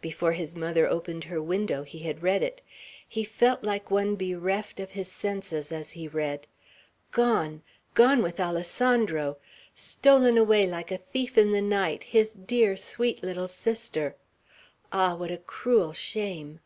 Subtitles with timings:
[0.00, 2.62] Before his mother opened her window, he had read it.
[3.08, 6.48] He felt like one bereft of his senses as he read.
[7.12, 7.62] Gone!
[7.94, 9.36] Gone with Alessandro!
[9.76, 14.16] Stolen away like a thief in the night, his dear, sweet little sister!
[14.90, 16.58] Ah, what a cruel shame!